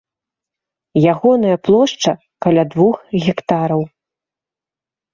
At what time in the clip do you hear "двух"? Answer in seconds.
2.75-2.95